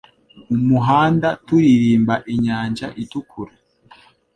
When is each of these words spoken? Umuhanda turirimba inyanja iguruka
Umuhanda 0.55 1.27
turirimba 1.45 2.15
inyanja 2.33 2.87
iguruka 3.01 3.57